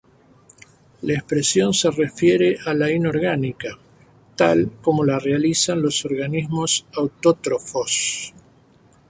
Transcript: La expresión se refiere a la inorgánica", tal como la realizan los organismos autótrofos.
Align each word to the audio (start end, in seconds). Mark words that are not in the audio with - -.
La 1.03 1.13
expresión 1.13 1.75
se 1.75 1.91
refiere 1.91 2.57
a 2.65 2.73
la 2.73 2.89
inorgánica", 2.89 3.77
tal 4.35 4.71
como 4.81 5.03
la 5.05 5.19
realizan 5.19 5.79
los 5.79 6.03
organismos 6.05 6.87
autótrofos. 6.95 8.33